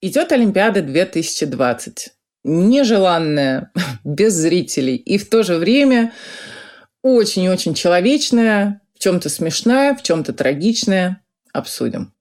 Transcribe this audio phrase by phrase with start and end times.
[0.00, 2.10] Идет Олимпиада 2020.
[2.44, 3.72] Нежеланная,
[4.04, 4.94] без зрителей.
[4.94, 6.12] И в то же время
[7.02, 11.20] очень-очень человечная, в чем-то смешная, в чем-то трагичная.
[11.52, 12.12] Обсудим.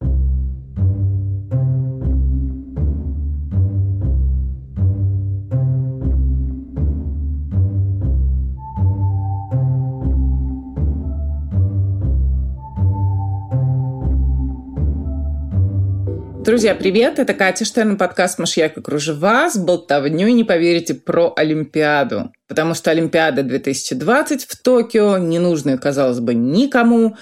[16.47, 17.19] Друзья, привет!
[17.19, 22.31] Это Катя Штерн, подкаст «Машьяк и кружева» с болтовней, не поверите, про Олимпиаду.
[22.47, 27.17] Потому что Олимпиада 2020 в Токио, ненужная, казалось бы, никому,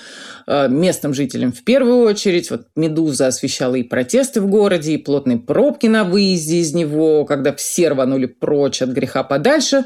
[0.45, 2.51] э, местным жителям в первую очередь.
[2.51, 7.51] Вот «Медуза» освещала и протесты в городе, и плотные пробки на выезде из него, когда
[7.55, 9.85] все рванули прочь от греха подальше.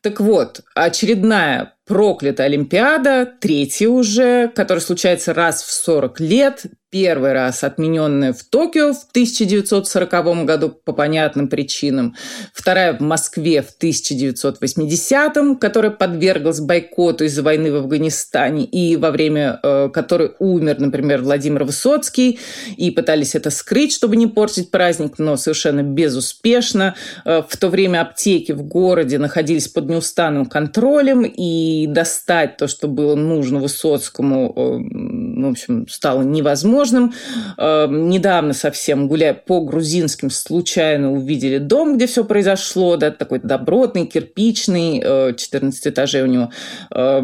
[0.00, 7.64] Так вот, очередная проклятая Олимпиада, третья уже, которая случается раз в 40 лет, первый раз
[7.64, 12.14] отмененная в Токио в 1940 году по понятным причинам,
[12.52, 19.58] вторая в Москве в 1980, которая подверглась бойкоту из-за войны в Афганистане и во время
[19.62, 22.38] э, которой умер, например, Владимир Высоцкий,
[22.76, 26.94] и пытались это скрыть, чтобы не портить праздник, но совершенно безуспешно.
[27.24, 32.88] Э, в то время аптеки в городе находились под неустанным контролем, и достать то, что
[32.88, 37.12] было нужно Высоцкому, э, в общем, стало невозможно возможным.
[37.58, 44.06] Э, недавно совсем, гуляя по грузинским, случайно увидели дом, где все произошло, да, такой добротный,
[44.06, 45.00] кирпичный,
[45.36, 46.50] 14 э, этажей у него,
[46.90, 47.22] э,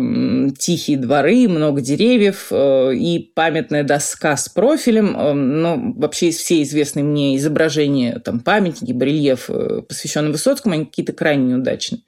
[0.58, 5.16] тихие дворы, много деревьев и памятная доска с профилем.
[5.60, 9.50] Но вообще все известные мне изображения, там, памятники, барельеф,
[9.88, 12.00] посвященные Высоцкому, они какие-то крайне неудачные.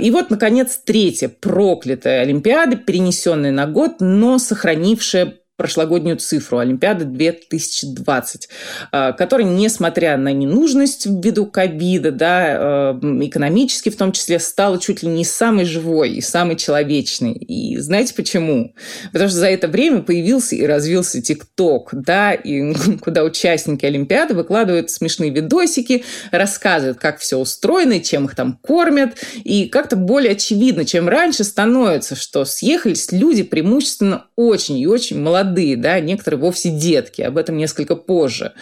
[0.00, 8.48] И вот, наконец, третья проклятая Олимпиада, перенесенная на год, но сохранившая прошлогоднюю цифру Олимпиады 2020,
[8.92, 15.02] э, которая, несмотря на ненужность ввиду ковида, да, э, экономически в том числе, стала чуть
[15.02, 17.32] ли не самой живой и самой человечной.
[17.32, 18.72] И знаете почему?
[19.12, 24.90] Потому что за это время появился и развился ТикТок, да, и куда участники Олимпиады выкладывают
[24.90, 31.08] смешные видосики, рассказывают, как все устроено, чем их там кормят, и как-то более очевидно, чем
[31.08, 37.22] раньше становится, что съехались люди преимущественно очень и очень молодые молодые, да, некоторые вовсе детки,
[37.22, 38.52] об этом несколько позже.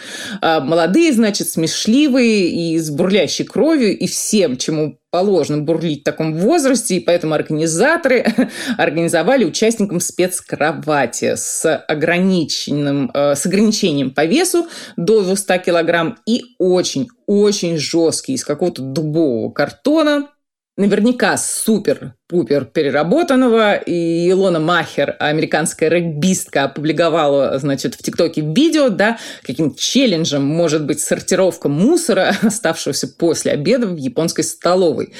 [0.41, 6.35] А молодые, значит, смешливые и с бурлящей кровью и всем, чему положено бурлить в таком
[6.35, 8.25] возрасте, и поэтому организаторы
[8.77, 17.77] организовали участникам спецкровати с, ограниченным, э, с ограничением по весу до 200 килограмм и очень-очень
[17.77, 20.29] жесткий из какого-то дубового картона,
[20.77, 23.75] наверняка супер пупер переработанного.
[23.75, 30.99] И Илона Махер, американская регбистка, опубликовала, значит, в ТикТоке видео, да, каким челленджем может быть
[30.99, 35.13] сортировка мусора, оставшегося после обеда в японской столовой.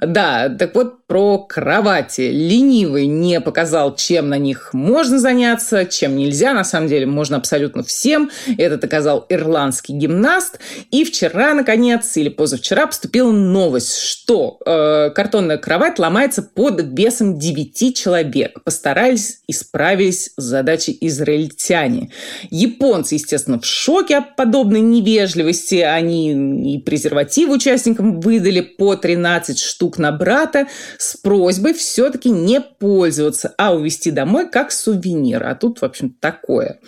[0.00, 2.30] Да, так вот, про кровати.
[2.32, 6.54] Ленивый не показал, чем на них можно заняться, чем нельзя.
[6.54, 8.30] На самом деле, можно абсолютно всем.
[8.56, 10.58] Этот оказал ирландский гимнаст.
[10.90, 17.96] И вчера, наконец, или позавчера поступила новость, что э, картонная кровать ломается под весом 9
[17.96, 18.62] человек.
[18.64, 22.10] Постарались и справились с задачей израильтяне.
[22.50, 25.76] Японцы, естественно, в шоке от подобной невежливости.
[25.76, 30.66] Они и презервативы участникам выдали по 13 штук на брата
[30.98, 35.44] с просьбой все-таки не пользоваться, а увезти домой как сувенир.
[35.44, 36.78] А тут, в общем, такое.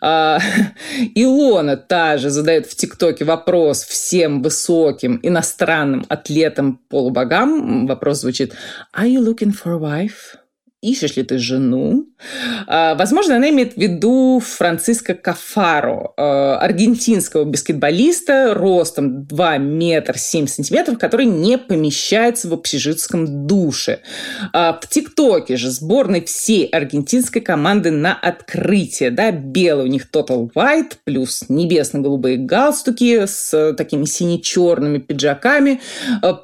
[0.00, 0.38] А,
[1.14, 7.86] Илона та же задает в ТикТоке вопрос всем высоким иностранным атлетам-полубогам.
[7.86, 8.54] Вопрос звучит,
[8.92, 10.34] а Are you looking for a wife?
[10.82, 12.06] Ищешь ли ты жену.
[12.66, 20.46] А, возможно, она имеет в виду Франциско Кафаро, а, аргентинского баскетболиста ростом 2 метра 7
[20.46, 24.00] сантиметров, который не помещается в общежитском душе.
[24.52, 29.10] А, в ТикТоке же сборной всей аргентинской команды на открытие.
[29.10, 35.80] Да, белый у них Total White, плюс небесно-голубые галстуки с такими сине-черными пиджаками.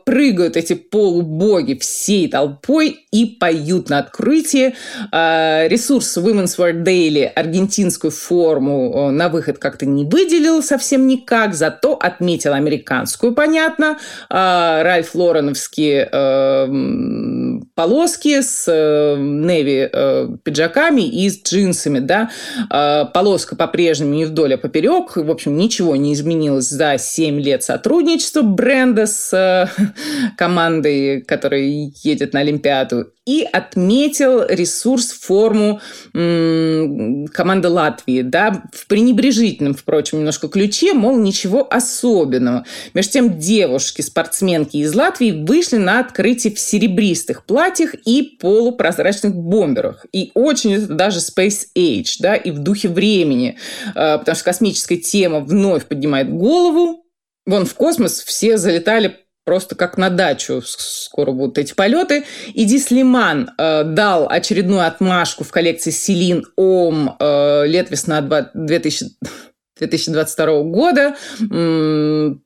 [0.04, 4.74] Прыгают эти полубоги всей толпой и поют на открытие открытии.
[5.10, 11.94] А, ресурс Women's World Daily аргентинскую форму на выход как-то не выделил совсем никак, зато
[11.94, 13.98] отметил американскую, понятно.
[14.30, 22.30] А, Ральф Лореновские э, полоски с э, неви э, пиджаками и с джинсами, да.
[22.70, 25.16] А, полоска по-прежнему не вдоль, а поперек.
[25.16, 29.68] В общем, ничего не изменилось за 7 лет сотрудничества бренда с
[30.36, 33.08] командой, которая едет на Олимпиаду.
[33.24, 35.80] И отметил ресурс, форму
[36.12, 42.66] м- команды Латвии, да, в пренебрежительном, впрочем, немножко ключе, мол, ничего особенного.
[42.94, 50.04] Между тем, девушки-спортсменки из Латвии вышли на открытие в серебристых платьях и полупрозрачных бомберах.
[50.12, 53.56] И очень это даже Space Age, да, и в духе времени,
[53.94, 57.04] э, потому что космическая тема вновь поднимает голову.
[57.46, 62.24] Вон в космос все залетали просто как на дачу скоро будут эти полеты.
[62.54, 69.06] И Дислиман э, дал очередную отмашку в коллекции Селин Ом э, лет-весна 2000
[69.88, 71.16] 2022 года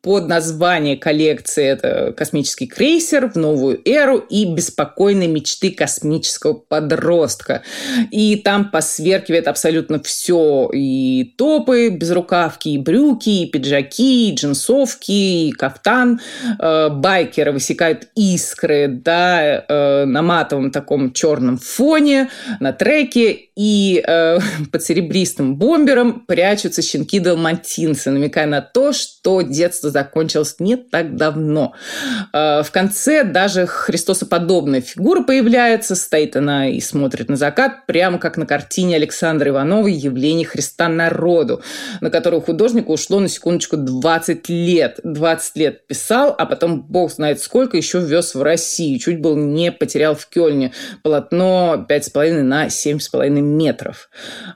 [0.02, 7.62] под название коллекции это «Космический крейсер в новую эру» и «Беспокойные мечты космического подростка».
[8.10, 10.70] И там посверкивает абсолютно все.
[10.72, 16.20] И топы, безрукавки, и брюки, и пиджаки, и джинсовки, и кафтан.
[16.58, 22.30] Э, байкеры высекают искры да, э, на матовом таком черном фоне,
[22.60, 23.45] на треке.
[23.56, 24.38] И э,
[24.70, 31.72] под серебристым бомбером прячутся щенки далматинцы, намекая на то, что детство закончилось не так давно.
[32.34, 38.36] Э, в конце даже христосоподобная фигура появляется, стоит она и смотрит на закат, прямо как
[38.36, 41.62] на картине Александра Ивановой «Явление Христа народу»,
[42.02, 45.00] на которую художнику ушло на секундочку 20 лет.
[45.02, 48.98] 20 лет писал, а потом бог знает сколько еще вез в Россию.
[48.98, 54.08] Чуть был не потерял в Кёльне полотно 5,5 на 7,5 метров.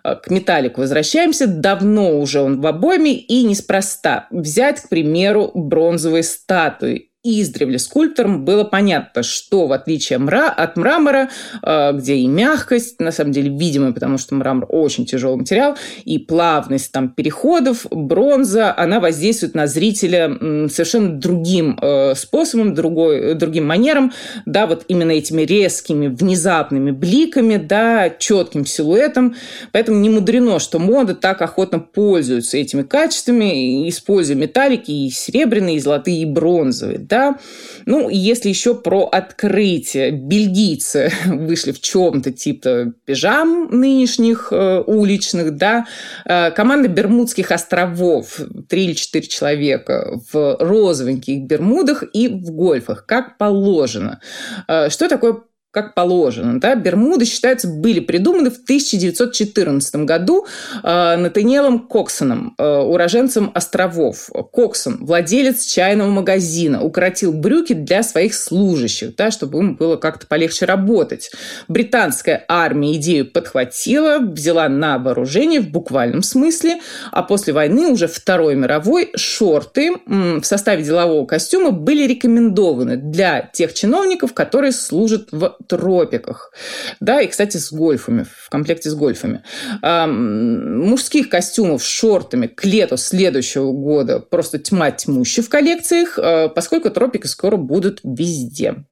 [0.04, 1.46] Э, к металлику возвращаемся.
[1.46, 4.26] Давно уже он в обойме и неспроста.
[4.30, 11.28] Взять, к примеру, бронзовые статуи издревле скульпторам было понятно, что в отличие мра от мрамора,
[11.62, 16.18] э, где и мягкость, на самом деле видимая, потому что мрамор очень тяжелый материал, и
[16.18, 20.30] плавность там переходов, бронза, она воздействует на зрителя
[20.68, 24.12] совершенно другим э, способом, другой, другим манером,
[24.46, 29.34] да, вот именно этими резкими, внезапными бликами, да, четким силуэтом.
[29.72, 35.80] Поэтому не мудрено, что мода так охотно пользуется этими качествами, используя металлики и серебряные, и
[35.80, 37.38] золотые, и бронзовые да.
[37.84, 40.12] Ну, если еще про открытие.
[40.12, 45.86] Бельгийцы вышли в чем-то типа пижам нынешних э, уличных, да.
[46.24, 53.36] Э, команда Бермудских островов, три или четыре человека в розовеньких бермудах и в гольфах, как
[53.36, 54.20] положено.
[54.68, 56.60] Э, что такое как положено.
[56.60, 56.74] Да?
[56.74, 60.46] Бермуды, считается, были придуманы в 1914 году
[60.82, 64.30] э, Натаниэлом Коксоном, э, уроженцем островов.
[64.52, 70.64] Коксон, владелец чайного магазина, укоротил брюки для своих служащих, да, чтобы им было как-то полегче
[70.64, 71.30] работать.
[71.68, 76.80] Британская армия идею подхватила, взяла на вооружение в буквальном смысле,
[77.12, 83.72] а после войны, уже Второй мировой, шорты в составе делового костюма были рекомендованы для тех
[83.72, 86.52] чиновников, которые служат в тропиках.
[87.00, 89.42] Да, и, кстати, с гольфами, в комплекте с гольфами.
[89.82, 96.90] Мужских костюмов с шортами к лету следующего года просто тьма тьмущая в коллекциях, а, поскольку
[96.90, 98.84] тропики скоро будут везде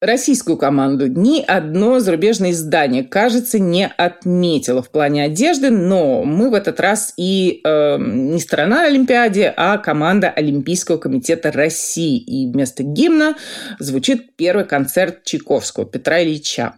[0.00, 6.54] российскую команду ни одно зарубежное издание, кажется, не отметило в плане одежды, но мы в
[6.54, 12.18] этот раз и э, не страна Олимпиаде, а команда Олимпийского комитета России.
[12.18, 13.36] И вместо гимна
[13.78, 16.74] звучит первый концерт Чайковского Петра Ильича.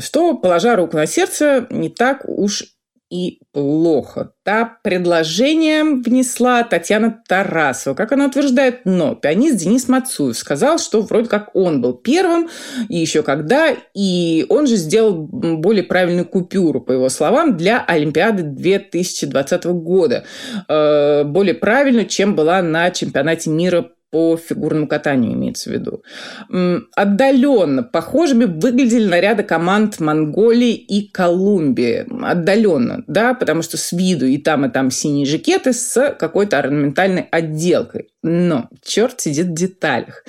[0.00, 2.64] Что, положа руку на сердце, не так уж
[3.12, 4.32] и плохо.
[4.42, 7.94] Та предложение внесла Татьяна Тарасова.
[7.94, 12.48] Как она утверждает, но пианист Денис Мацуев сказал, что вроде как он был первым,
[12.88, 18.44] и еще когда, и он же сделал более правильную купюру, по его словам, для Олимпиады
[18.44, 20.24] 2020 года.
[20.68, 26.04] Э, более правильную, чем была на чемпионате мира по фигурному катанию имеется в виду.
[26.94, 32.06] Отдаленно похожими выглядели наряды команд Монголии и Колумбии.
[32.22, 37.26] Отдаленно, да, потому что с виду и там, и там синие жакеты с какой-то орнаментальной
[37.30, 38.11] отделкой.
[38.22, 40.24] Но черт сидит в деталях.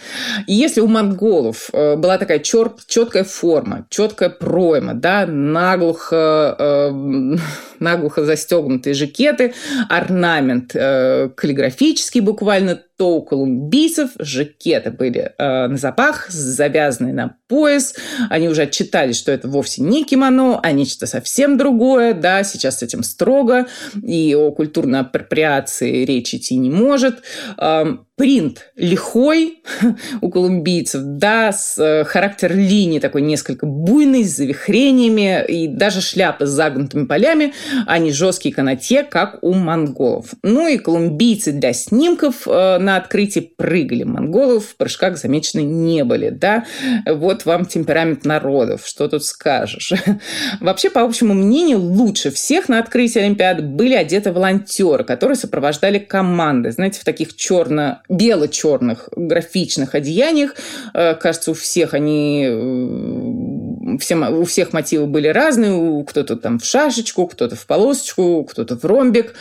[0.48, 6.92] И если у монголов э, была такая черт, четкая форма, четкая пройма, да, наглухо, э,
[7.80, 9.54] наглухо застегнутые жакеты,
[9.90, 17.96] орнамент э, каллиграфический буквально, то у колумбийцев жакеты были э, на запах, завязанные на пояс.
[18.30, 22.14] Они уже отчитались, что это вовсе не кимоно, а нечто совсем другое.
[22.14, 23.68] Да, сейчас с этим строго.
[24.02, 27.24] И о культурной апроприации речь идти не может.
[27.58, 27.83] Э,
[28.16, 29.64] принт лихой
[30.22, 36.46] у колумбийцев, да, с э, характер линии такой несколько буйный, с завихрениями, и даже шляпы
[36.46, 37.54] с загнутыми полями,
[37.88, 40.34] а не жесткие канатье, как у монголов.
[40.44, 44.04] Ну и колумбийцы для снимков э, на открытии прыгали.
[44.04, 46.66] Монголов в прыжках замечены не были, да.
[47.08, 49.92] Вот вам темперамент народов, что тут скажешь.
[50.60, 56.72] Вообще, по общему мнению, лучше всех на открытии Олимпиады были одеты волонтеры, которые сопровождали команды,
[56.72, 57.36] знаете, в таких
[57.74, 60.56] черно бело-черных графичных одеяниях.
[60.94, 66.04] Э, кажется, у всех они э, всем, у всех мотивы были разные.
[66.06, 69.34] Кто-то там в шашечку, кто-то в полосочку, кто-то в ромбик.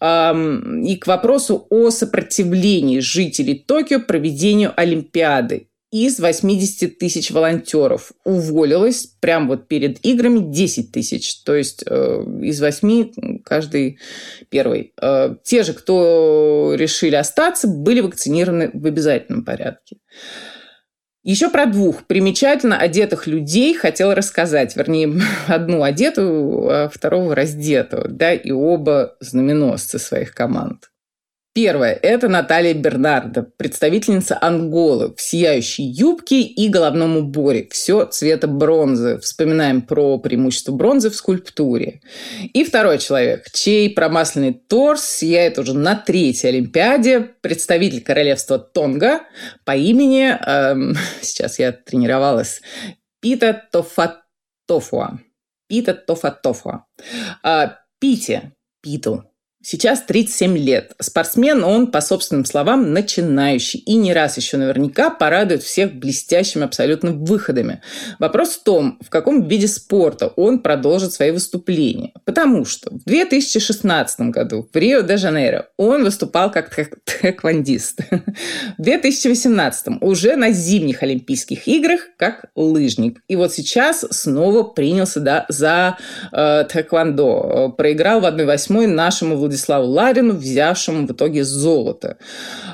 [0.00, 9.48] И к вопросу о сопротивлении жителей Токио проведению Олимпиады из 80 тысяч волонтеров уволилось прямо
[9.48, 11.42] вот перед играми 10 тысяч.
[11.44, 13.98] То есть э, из 8 каждый
[14.50, 14.92] первый.
[15.00, 19.96] Э, те же, кто решили остаться, были вакцинированы в обязательном порядке.
[21.24, 24.76] Еще про двух примечательно одетых людей хотела рассказать.
[24.76, 28.08] Вернее, одну одетую, а второго раздетую.
[28.10, 30.90] Да, и оба знаменосцы своих команд.
[31.60, 37.66] Первое– это Наталья Бернардо, представительница Анголы в сияющей юбке и головном уборе.
[37.72, 39.18] Все цвета бронзы.
[39.18, 42.00] Вспоминаем про преимущество бронзы в скульптуре.
[42.52, 49.22] И второй человек, чей промасленный торс сияет уже на третьей Олимпиаде, представитель королевства Тонга
[49.64, 52.60] по имени, эм, сейчас я тренировалась,
[53.20, 55.18] Пита Тофатофуа.
[55.66, 56.84] Пита Тофатофуа.
[57.42, 59.24] Э, Пите, Питу,
[59.60, 60.92] Сейчас 37 лет.
[61.00, 63.80] Спортсмен он, по собственным словам, начинающий.
[63.80, 67.82] И не раз еще наверняка порадует всех блестящими абсолютно выходами.
[68.20, 72.12] Вопрос в том, в каком виде спорта он продолжит свои выступления.
[72.24, 76.70] Потому что в 2016 году в Рио-де-Жанейро он выступал как
[77.20, 78.02] тэквондист.
[78.78, 83.18] В 2018 уже на зимних Олимпийских играх как лыжник.
[83.26, 85.98] И вот сейчас снова принялся да, за
[86.30, 87.74] э, тэквондо.
[87.76, 92.18] Проиграл в 1-8 нашему Владиславу Ларину, взявшему в итоге золото.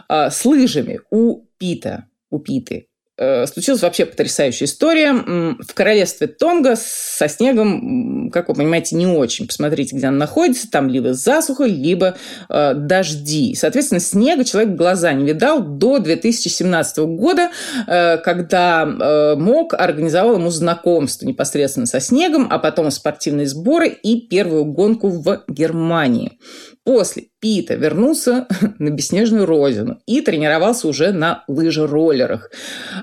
[0.09, 1.01] А, с лыжами.
[1.11, 5.13] У Пита, у Питы случилась вообще потрясающая история.
[5.13, 9.47] В королевстве Тонга со снегом, как вы понимаете, не очень.
[9.47, 10.71] Посмотрите, где он находится.
[10.71, 12.17] Там либо засуха, либо
[12.49, 13.55] э, дожди.
[13.55, 17.51] Соответственно, снега человек глаза не видал до 2017 года,
[17.87, 24.27] э, когда э, МОК организовал ему знакомство непосредственно со снегом, а потом спортивные сборы и
[24.27, 26.39] первую гонку в Германии.
[26.85, 28.47] После Пита вернулся
[28.79, 32.51] на беснежную родину и тренировался уже на лыжероллерах.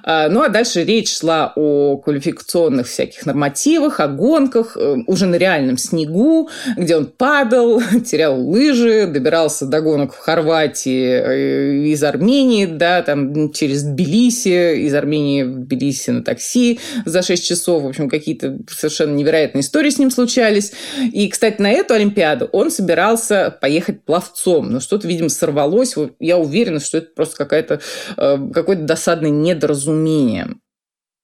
[0.04, 5.36] А, ну а дальше речь шла о квалификационных всяких нормативах, о гонках, э, уже на
[5.36, 12.68] реальном снегу, где он падал, терял лыжи, добирался до гонок в Хорватии э, из Армении,
[12.68, 17.82] да, там через Тбилиси, из Армении в Тбилиси на такси за 6 часов.
[17.82, 20.72] В общем, какие-то совершенно невероятные истории с ним случались.
[21.12, 24.70] И, кстати, на эту Олимпиаду он собирался поехать поехать пловцом.
[24.70, 25.96] Но что-то, видимо, сорвалось.
[26.20, 27.80] Я уверена, что это просто какая-то,
[28.18, 30.56] э, какое-то досадное недоразумение.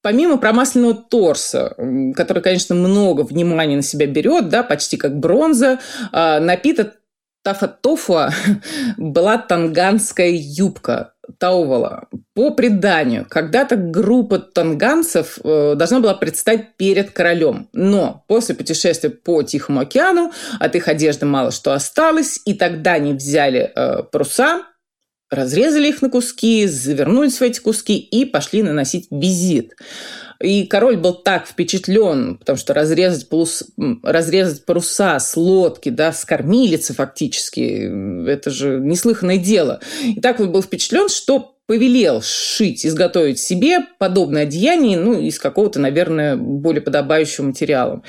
[0.00, 1.76] Помимо промасленного торса,
[2.16, 5.78] который, конечно, много внимания на себя берет, да, почти как бронза,
[6.10, 6.94] э, напиток
[7.44, 7.78] Тафа
[8.96, 12.08] была танганская юбка Таувала.
[12.34, 17.68] По преданию, когда-то группа танганцев э, должна была предстать перед королем.
[17.72, 23.12] Но после путешествия по Тихому океану от их одежды мало что осталось, и тогда они
[23.12, 24.62] взяли э, паруса,
[25.30, 29.74] разрезали их на куски, завернулись в эти куски и пошли наносить визит.
[30.40, 33.64] И король был так впечатлен, потому что разрезать, полус,
[34.04, 39.80] разрезать паруса с лодки, да, с кормилицы фактически, это же неслыханное дело.
[40.04, 45.78] И так вот был впечатлен, что повелел сшить, изготовить себе подобное одеяние, ну, из какого-то,
[45.78, 48.02] наверное, более подобающего материала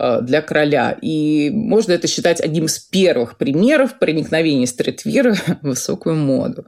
[0.00, 0.98] э, для короля.
[1.00, 6.66] И можно это считать одним из первых примеров проникновения стритвира в высокую моду.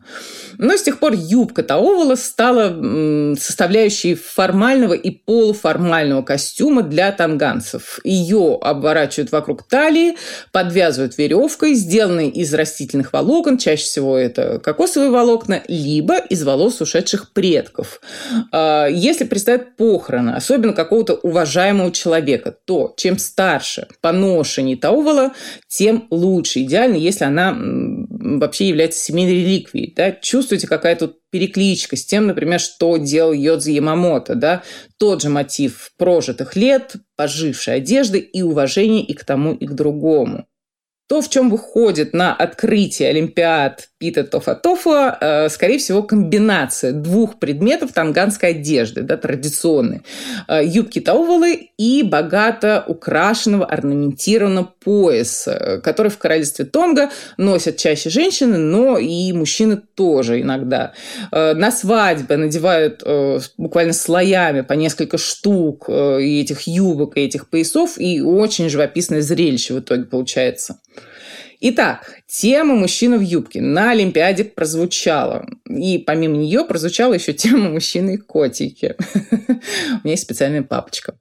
[0.57, 7.99] Но с тех пор юбка Таовала стала составляющей формального и полуформального костюма для танганцев.
[8.05, 10.17] Ее обворачивают вокруг талии,
[10.53, 17.33] подвязывают веревкой, сделанной из растительных волокон, чаще всего это кокосовые волокна, либо из волос ушедших
[17.33, 18.01] предков.
[18.53, 25.33] А, если представить похороны, особенно какого-то уважаемого человека, то чем старше по ношению таувала,
[25.67, 26.61] тем лучше.
[26.61, 29.93] Идеально, если она вообще является семейной реликвией.
[29.97, 30.13] Да?
[30.13, 34.35] Чувствуете, какая тут перекличка с тем, например, что делал Йодзи Ямамото.
[34.35, 34.63] Да?
[34.99, 40.47] Тот же мотив прожитых лет, пожившей одежды и уважения и к тому, и к другому.
[41.09, 47.93] То, в чем выходит на открытие Олимпиад Пита Тофа-Тофа, э, скорее всего, комбинация двух предметов
[47.93, 50.03] танганской одежды, да, традиционной.
[50.49, 58.59] Э, юбки таувалы и богато украшенного, орнаментированного пояса, который в королевстве Тонга носят чаще женщины,
[58.59, 60.93] но и мужчины тоже иногда.
[61.31, 63.03] Э, на свадьбы надевают
[63.57, 69.75] буквально слоями по несколько штук и этих юбок, и этих поясов, и очень живописное зрелище
[69.75, 70.81] в итоге получается.
[71.61, 75.47] Итак, тема «Мужчина в юбке» на Олимпиаде прозвучала.
[75.69, 78.97] И помимо нее прозвучала еще тема «Мужчины-котики».
[79.49, 79.53] У
[80.05, 81.19] меня есть специальная папочка.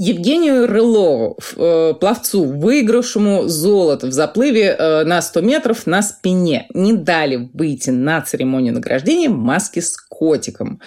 [0.00, 6.92] Евгению Рылову, э, пловцу, выигравшему золото в заплыве э, на 100 метров на спине, не
[6.92, 10.80] дали выйти на церемонию награждения маски с котиком.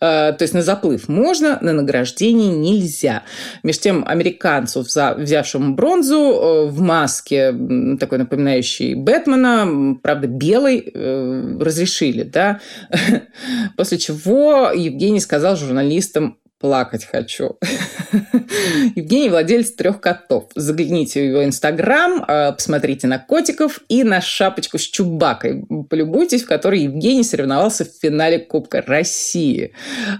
[0.00, 3.22] Э, то есть на заплыв можно, на награждение нельзя.
[3.62, 7.54] Между тем, американцу, взявшему бронзу в маске,
[8.00, 12.58] такой напоминающей Бэтмена, правда, белый, разрешили, да.
[13.76, 17.58] После чего Евгений сказал журналистам, плакать хочу.
[18.94, 20.44] Евгений владелец трех котов.
[20.54, 25.64] Загляните в его инстаграм, а, посмотрите на котиков и на шапочку с Чубакой.
[25.90, 29.74] Полюбуйтесь, в которой Евгений соревновался в финале Кубка России.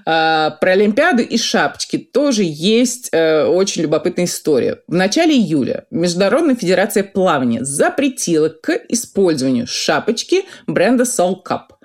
[0.05, 4.81] А, про Олимпиаду и шапочки тоже есть э, очень любопытная история.
[4.87, 11.75] В начале июля Международная федерация плавания запретила к использованию шапочки бренда Soul Cup.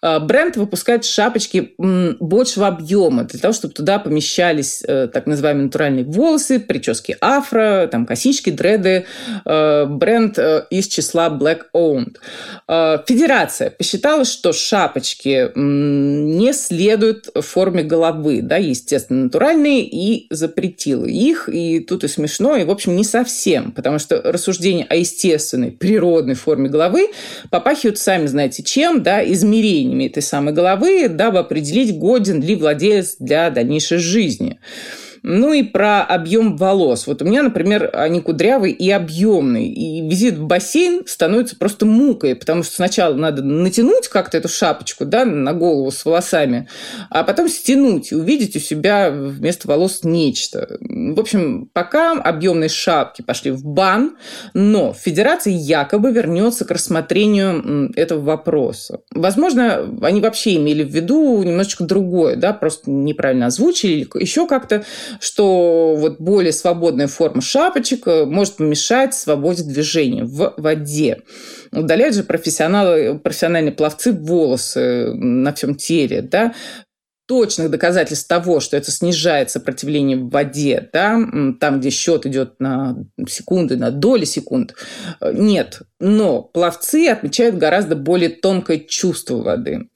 [0.00, 6.04] А, бренд выпускает шапочки большего объема для того, чтобы туда помещались э, так называемые натуральные
[6.04, 9.06] волосы, прически афро, там косички, дреды.
[9.44, 12.16] Э, бренд э, из числа Black Owned.
[13.06, 21.48] Федерация посчитала, что шапочки не следуют форме головы, да, естественно, натуральные, и запретила их.
[21.48, 26.34] И тут и смешно, и, в общем, не совсем, потому что рассуждения о естественной, природной
[26.34, 27.08] форме головы
[27.50, 33.16] попахивают, сами знаете чем, да, измерением изменениями этой самой головы, дабы определить, годен ли владелец
[33.18, 34.58] для дальнейшей жизни.
[35.22, 37.06] Ну и про объем волос.
[37.06, 39.68] Вот у меня, например, они кудрявые и объемные.
[39.68, 45.04] И визит в бассейн становится просто мукой, потому что сначала надо натянуть как-то эту шапочку
[45.04, 46.68] да, на голову с волосами,
[47.10, 50.78] а потом стянуть и увидеть у себя вместо волос нечто.
[50.80, 54.16] В общем, пока объемные шапки пошли в бан,
[54.54, 59.00] но Федерация якобы вернется к рассмотрению этого вопроса.
[59.12, 64.84] Возможно, они вообще имели в виду немножечко другое, да, просто неправильно озвучили или еще как-то
[65.18, 71.22] что вот более свободная форма шапочек э, может помешать свободе движения в воде.
[71.72, 76.54] Удаляют же профессионалы, профессиональные пловцы волосы на всем теле, да,
[77.30, 81.16] точных доказательств того, что это снижает сопротивление в воде, да,
[81.60, 82.96] там, где счет идет на
[83.28, 84.74] секунды, на доли секунд,
[85.20, 85.82] э, нет.
[86.00, 89.90] Но пловцы отмечают гораздо более тонкое чувство воды.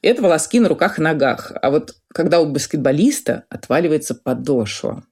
[0.00, 1.50] Это волоски на руках и ногах.
[1.60, 5.02] А вот когда у баскетболиста отваливается подошва.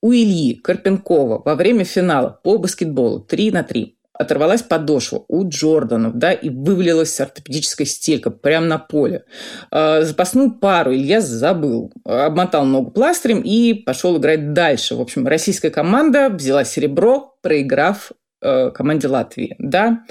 [0.00, 6.18] У Ильи Карпенкова во время финала по баскетболу 3 на 3 оторвалась подошва у Джорданов,
[6.18, 9.24] да, и вывалилась ортопедическая стелька прямо на поле.
[9.70, 14.94] А, запасную пару Илья забыл, обмотал ногу пластырем и пошел играть дальше.
[14.94, 20.02] В общем, российская команда взяла серебро, проиграв э, команде Латвии, да.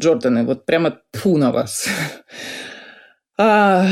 [0.00, 1.86] Джорданы, вот прямо тфу на вас.
[3.36, 3.86] А,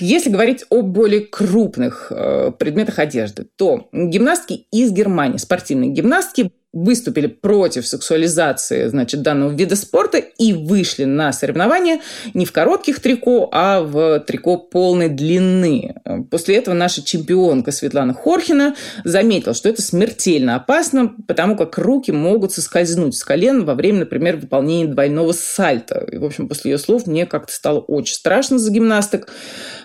[0.00, 7.26] если говорить о более крупных э, предметах одежды, то гимнастки из Германии, спортивные гимнастки, выступили
[7.26, 12.00] против сексуализации значит, данного вида спорта и вышли на соревнования
[12.32, 15.96] не в коротких трико, а в трико полной длины.
[16.30, 22.52] После этого наша чемпионка Светлана Хорхина заметила, что это смертельно опасно, потому как руки могут
[22.52, 26.06] соскользнуть с колен во время, например, выполнения двойного сальта.
[26.10, 29.28] И, в общем, после ее слов мне как-то стало очень страшно за гимнасток.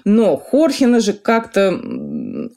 [0.06, 1.78] Но Хорхина же как-то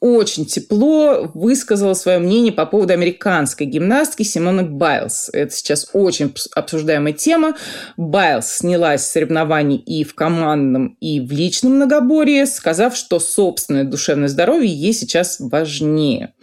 [0.00, 5.30] очень тепло высказала свое мнение по поводу американской гимнастки, гимнастки Симоны Байлз.
[5.32, 7.54] Это сейчас очень обсуждаемая тема.
[7.96, 14.28] Байлз снялась с соревнований и в командном, и в личном многоборье, сказав, что собственное душевное
[14.28, 16.34] здоровье ей сейчас важнее.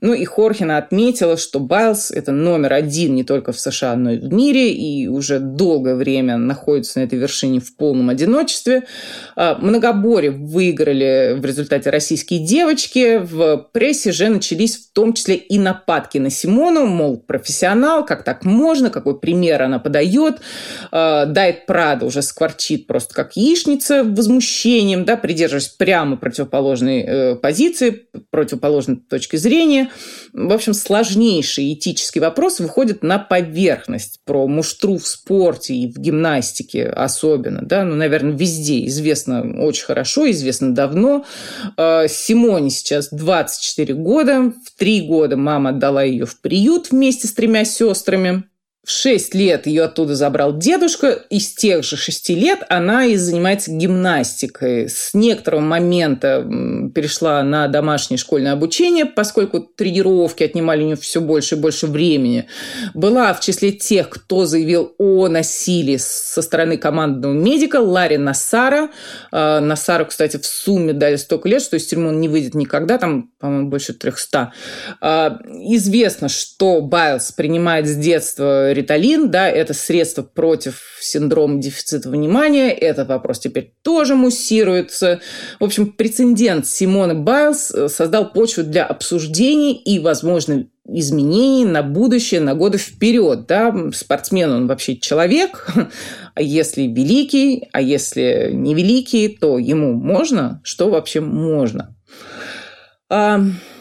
[0.00, 4.18] Ну и Хорхина отметила, что Байлз– это номер один не только в США, но и
[4.18, 8.84] в мире, и уже долгое время находится на этой вершине в полном одиночестве.
[9.34, 13.18] А, многоборье выиграли в результате российские девочки.
[13.18, 18.44] В прессе же начались в том числе и нападки на Симону, мол, профессионал, как так
[18.44, 20.40] можно, какой пример она подает.
[20.92, 28.06] А, Дайт Прада уже скворчит просто как яичница возмущением, да, придерживаясь прямо противоположной э, позиции,
[28.30, 29.87] противоположной точки зрения.
[30.32, 36.86] В общем, сложнейшие этические вопросы выходят на поверхность про муштру в спорте и в гимнастике
[36.86, 37.62] особенно.
[37.62, 37.84] Да?
[37.84, 41.24] Ну, наверное, везде известно очень хорошо, известно давно.
[41.76, 44.52] А, Симоне сейчас 24 года.
[44.64, 48.44] В три года мама отдала ее в приют вместе с тремя сестрами.
[48.88, 53.16] В 6 лет ее оттуда забрал дедушка, и с тех же 6 лет она и
[53.16, 54.88] занимается гимнастикой.
[54.88, 56.42] С некоторого момента
[56.94, 62.46] перешла на домашнее школьное обучение, поскольку тренировки отнимали у нее все больше и больше времени.
[62.94, 68.88] Была в числе тех, кто заявил о насилии со стороны командного медика Ларри Насара.
[69.30, 73.32] Насару, кстати, в сумме дали столько лет, что из тюрьмы он не выйдет никогда, там,
[73.38, 74.50] по-моему, больше 300.
[75.02, 82.70] А, известно, что Байлз принимает с детства риталин, да, это средство против синдрома дефицита внимания.
[82.70, 85.20] Этот вопрос теперь тоже муссируется.
[85.60, 92.40] В общем, прецедент Симона Байлз э, создал почву для обсуждений и, возможно, изменений на будущее,
[92.40, 93.46] на годы вперед.
[93.46, 93.74] Да?
[93.92, 95.66] Спортсмен, он вообще человек,
[96.34, 101.94] а если великий, а если невеликий, то ему можно, что вообще можно.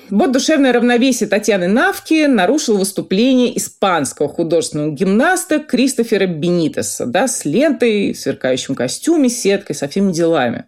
[0.10, 8.14] Вот душевное равновесие Татьяны Навки нарушил выступление испанского художественного гимнаста Кристофера Бенитеса да, с лентой,
[8.14, 10.66] в сверкающем костюме, сеткой, со всеми делами.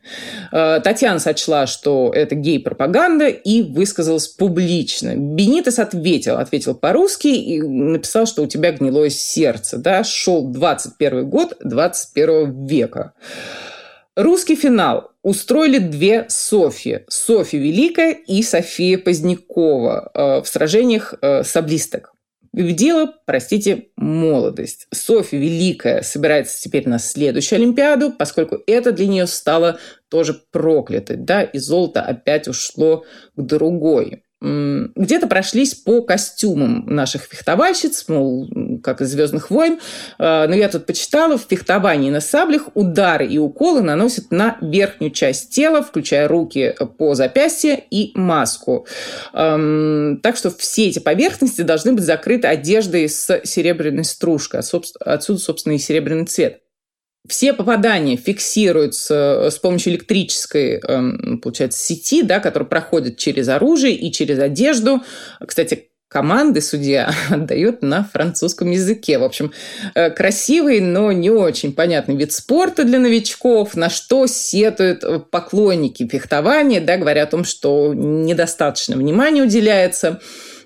[0.51, 5.15] Э, Татьяна сочла, что это гей-пропаганда и высказалась публично.
[5.15, 9.77] Бенитес ответил, ответил по-русски и написал, что у тебя гнилое сердце.
[9.77, 13.13] Да, шел 21 год 21 века.
[14.17, 17.03] Русский финал устроили две Софьи.
[17.07, 22.13] Софья Великая и София Позднякова э, в сражениях э, саблисток.
[22.51, 24.87] Победила, простите, молодость.
[24.91, 29.79] Софья Великая собирается теперь на следующую Олимпиаду, поскольку это для нее стало
[30.09, 33.05] тоже проклятой, да, и золото опять ушло
[33.35, 38.49] к другой где-то прошлись по костюмам наших фехтовальщиц, мол,
[38.81, 39.79] как из «Звездных войн».
[40.17, 45.11] А, но я тут почитала, в фехтовании на саблях удары и уколы наносят на верхнюю
[45.11, 48.87] часть тела, включая руки по запястье и маску.
[49.33, 54.61] Так что все эти поверхности должны быть закрыты одеждой с серебряной стружкой.
[55.01, 56.61] Отсюда, собственно, и серебряный цвет.
[57.27, 63.93] Все попадания фиксируются э, с помощью электрической, эм, получается, сети, да, которая проходит через оружие
[63.93, 65.03] и через одежду.
[65.45, 69.19] Кстати, команды судья отдает на французском языке.
[69.19, 69.51] В общем,
[69.95, 76.79] э, красивый, но не очень понятный вид спорта для новичков, на что сетуют поклонники фехтования,
[76.79, 80.21] да, говоря о том, что недостаточно внимания уделяется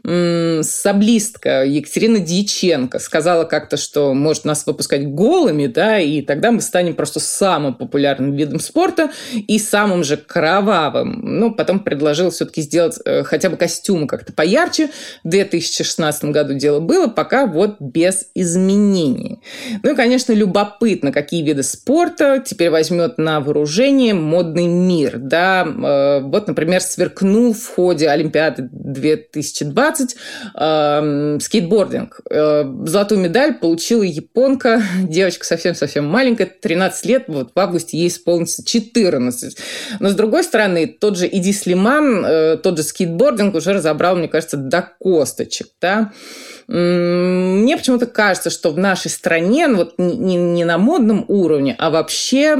[0.06, 6.94] саблистка Екатерина Дьяченко сказала как-то, что может нас выпускать голыми, да, и тогда мы станем
[6.96, 11.22] просто самым популярным видом спорта и самым же кровавым.
[11.24, 14.89] Ну, потом предложил все-таки сделать э, хотя бы костюмы как-то поярче.
[15.24, 19.39] В 2016 году дело было, пока вот без изменений.
[19.84, 25.66] Ну и, конечно, любопытно, какие виды спорта теперь возьмет на вооружение модный мир, да.
[25.66, 30.16] Э, вот, например, сверкнул в ходе Олимпиады 2020 20,
[30.56, 32.22] э, скейтбординг.
[32.30, 38.66] Э, золотую медаль получила японка, девочка совсем-совсем маленькая, 13 лет, вот в августе ей исполнится
[38.66, 39.58] 14.
[40.00, 44.28] Но, с другой стороны, тот же Иди Слиман, э, тот же скейтбординг уже разобрал, мне
[44.28, 46.12] кажется, до косточек, да.
[46.67, 51.89] Мне почему-то кажется, что в нашей стране, ну, вот не, не на модном уровне, а
[51.89, 52.56] вообще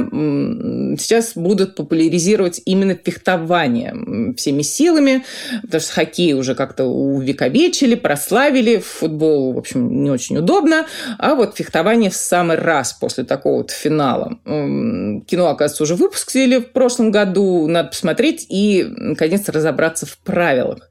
[0.98, 5.24] сейчас будут популяризировать именно фехтование всеми силами,
[5.62, 10.86] потому что хоккей уже как-то увековечили, прославили, футбол, в общем, не очень удобно,
[11.18, 14.38] а вот фехтование в самый раз после такого вот финала.
[14.44, 20.90] Кино, оказывается, уже выпустили в прошлом году, надо посмотреть и, наконец-то, разобраться в правилах.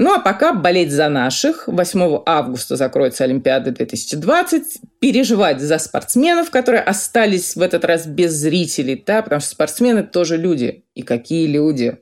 [0.00, 1.66] Ну а пока болеть за наших.
[1.66, 4.78] 8 августа закроется Олимпиада 2020.
[5.00, 10.36] Переживать за спортсменов, которые остались в этот раз без зрителей, да, потому что спортсмены тоже
[10.36, 10.84] люди.
[10.94, 11.98] И какие люди.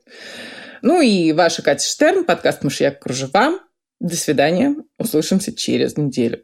[0.83, 3.61] Ну и ваша Катя Штерн, подкаст «Мышьяк кружева».
[3.99, 4.77] До свидания.
[4.99, 6.43] Услышимся через неделю.